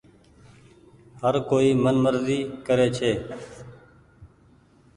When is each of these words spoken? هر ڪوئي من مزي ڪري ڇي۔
هر 1.21 1.35
ڪوئي 1.49 1.69
من 1.83 1.95
مزي 2.03 2.39
ڪري 2.67 2.87
ڇي۔ 2.97 3.11